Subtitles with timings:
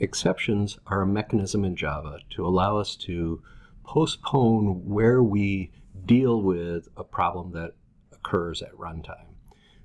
[0.00, 3.42] Exceptions are a mechanism in Java to allow us to
[3.84, 5.70] postpone where we
[6.06, 7.72] deal with a problem that
[8.10, 9.26] occurs at runtime.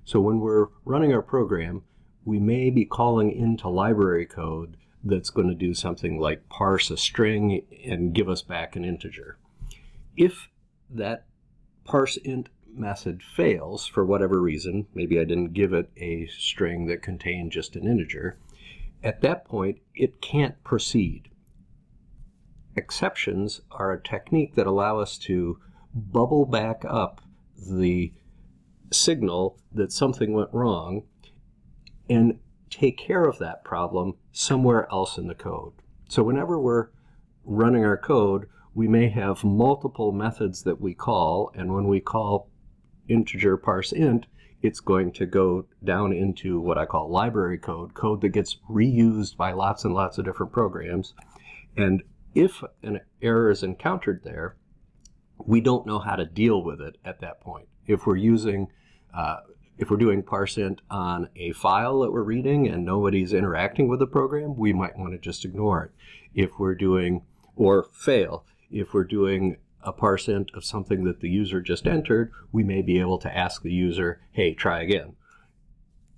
[0.05, 1.83] So when we're running our program,
[2.23, 6.97] we may be calling into library code that's going to do something like parse a
[6.97, 9.37] string and give us back an integer.
[10.15, 10.47] If
[10.89, 11.25] that
[11.83, 17.01] parse int method fails for whatever reason, maybe I didn't give it a string that
[17.01, 18.37] contained just an integer,
[19.05, 21.29] at that point, it can't proceed.
[22.75, 25.59] Exceptions are a technique that allow us to
[25.93, 27.21] bubble back up
[27.55, 28.11] the
[28.91, 31.03] signal that something went wrong
[32.09, 32.39] and
[32.71, 35.73] take care of that problem somewhere else in the code.
[36.09, 36.89] So whenever we're
[37.43, 42.49] running our code, we may have multiple methods that we call, and when we call
[43.07, 44.25] integer parse int,
[44.65, 49.37] it's going to go down into what I call library code, code that gets reused
[49.37, 51.13] by lots and lots of different programs.
[51.77, 52.01] And
[52.33, 54.55] if an error is encountered there,
[55.37, 57.67] we don't know how to deal with it at that point.
[57.85, 58.69] If we're using,
[59.13, 59.37] uh,
[59.77, 64.07] if we're doing parseint on a file that we're reading and nobody's interacting with the
[64.07, 65.91] program, we might want to just ignore it.
[66.33, 67.21] If we're doing,
[67.55, 72.31] or fail, if we're doing a parse parseint of something that the user just entered,
[72.51, 75.15] we may be able to ask the user, hey, try again.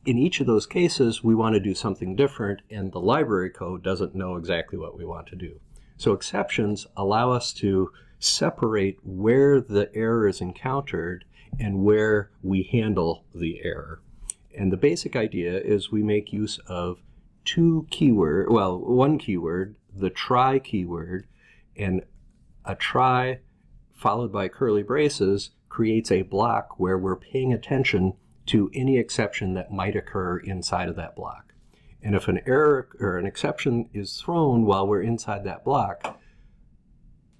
[0.05, 3.83] In each of those cases, we want to do something different, and the library code
[3.83, 5.59] doesn't know exactly what we want to do.
[5.97, 11.25] So exceptions allow us to separate where the error is encountered
[11.59, 14.01] and where we handle the error.
[14.57, 16.99] And the basic idea is we make use of
[17.45, 21.27] two keyword, well, one keyword, the try keyword,
[21.75, 22.03] and
[22.65, 23.39] a try
[23.97, 28.13] followed by curly braces creates a block where we're paying attention
[28.45, 31.53] to any exception that might occur inside of that block.
[32.01, 36.19] And if an error or an exception is thrown while we're inside that block,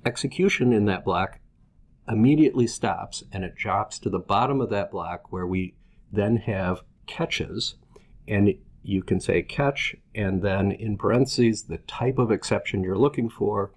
[0.06, 1.40] execution in that block
[2.08, 5.76] immediately stops and it drops to the bottom of that block where we
[6.12, 7.76] then have catches
[8.28, 13.30] and you can say catch and then in parentheses the type of exception you're looking
[13.30, 13.72] for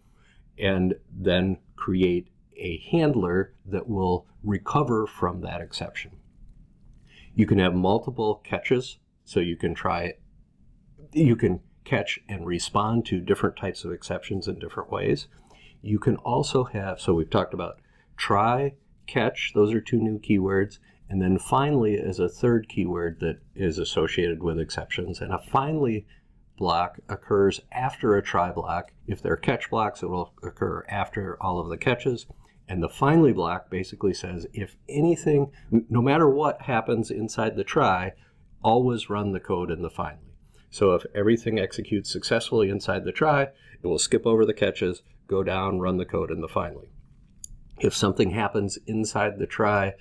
[0.57, 2.29] and then create
[2.61, 6.13] a handler that will recover from that exception.
[7.35, 10.15] You can have multiple catches, so you can try,
[11.13, 15.29] you can catch and respond to different types of exceptions in different ways.
[15.83, 17.81] You can also have, so we've talked about
[18.17, 18.75] try,
[19.07, 20.79] catch, those are two new keywords,
[21.09, 25.21] and then finally is a third keyword that is associated with exceptions.
[25.21, 26.07] And a finally
[26.57, 28.93] block occurs after a try block.
[29.07, 32.27] If there are catch blocks, it will occur after all of the catches.
[32.71, 38.13] And the finally block basically says if anything, no matter what happens inside the try,
[38.63, 40.37] always run the code in the finally.
[40.71, 43.49] So if everything executes successfully inside the try,
[43.83, 46.93] it will skip over the catches, go down, run the code in the finally.
[47.81, 49.95] If something happens inside the try,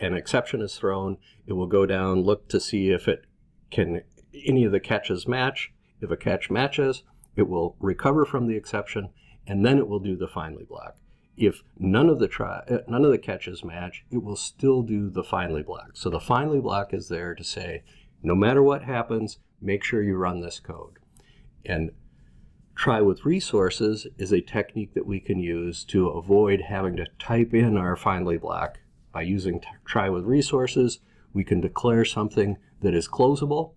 [0.00, 3.26] an exception is thrown, it will go down, look to see if it
[3.70, 4.02] can
[4.44, 5.70] any of the catches match.
[6.00, 7.04] If a catch matches,
[7.36, 9.10] it will recover from the exception,
[9.46, 10.96] and then it will do the finally block
[11.38, 15.08] if none of the try, uh, none of the catches match, it will still do
[15.08, 15.90] the finally block.
[15.94, 17.84] So the finally block is there to say,
[18.22, 20.98] no matter what happens, make sure you run this code.
[21.64, 21.92] And
[22.74, 27.54] try with resources is a technique that we can use to avoid having to type
[27.54, 28.78] in our finally block.
[29.12, 30.98] By using try with resources,
[31.32, 33.74] we can declare something that is closable.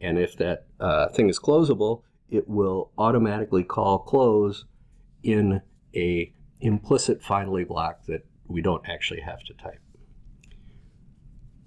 [0.00, 4.64] And if that uh, thing is closable, it will automatically call close
[5.22, 5.62] in
[5.94, 9.80] a implicit finally block that we don't actually have to type.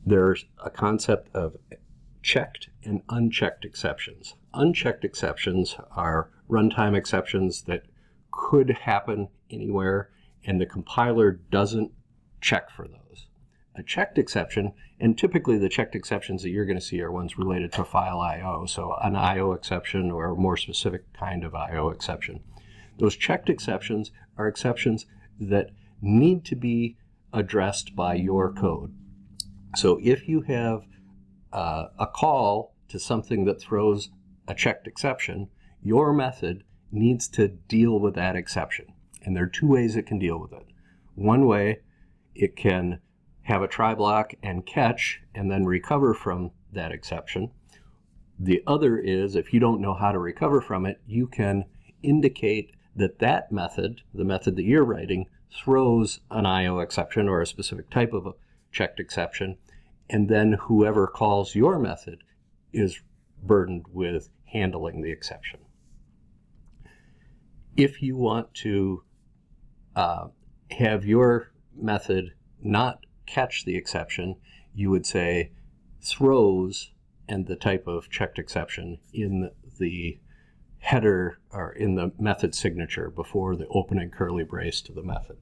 [0.05, 1.57] There's a concept of
[2.21, 4.35] checked and unchecked exceptions.
[4.53, 7.83] Unchecked exceptions are runtime exceptions that
[8.31, 10.09] could happen anywhere,
[10.45, 11.91] and the compiler doesn't
[12.41, 13.27] check for those.
[13.75, 17.37] A checked exception, and typically the checked exceptions that you're going to see are ones
[17.37, 19.51] related to file I.O., so an I.O.
[19.51, 21.89] exception or a more specific kind of I.O.
[21.89, 22.41] exception.
[22.97, 25.05] Those checked exceptions are exceptions
[25.39, 25.71] that
[26.01, 26.97] need to be
[27.33, 28.93] addressed by your code.
[29.75, 30.85] So if you have
[31.51, 34.09] uh, a call to something that throws
[34.47, 35.49] a checked exception,
[35.81, 38.87] your method needs to deal with that exception.
[39.23, 40.65] And there are two ways it can deal with it.
[41.15, 41.79] One way,
[42.33, 42.99] it can
[43.43, 47.51] have a try block and catch and then recover from that exception.
[48.39, 51.65] The other is if you don't know how to recover from it, you can
[52.03, 57.47] indicate that that method, the method that you're writing, throws an IO exception or a
[57.47, 58.33] specific type of a
[58.71, 59.57] checked exception,
[60.09, 62.23] and then whoever calls your method
[62.73, 63.01] is
[63.43, 65.59] burdened with handling the exception.
[67.75, 69.03] if you want to
[69.95, 70.27] uh,
[70.71, 74.35] have your method not catch the exception,
[74.73, 75.51] you would say
[76.01, 76.91] throws
[77.27, 79.49] and the type of checked exception in
[79.79, 80.19] the
[80.85, 85.35] header or in the method signature before the opening curly brace to the method.